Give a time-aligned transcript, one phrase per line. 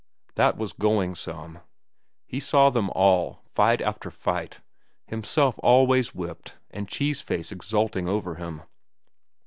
[0.33, 1.59] That was going some.
[2.25, 4.59] He saw them all, fight after fight,
[5.05, 8.63] himself always whipped and Cheese Face exulting over him.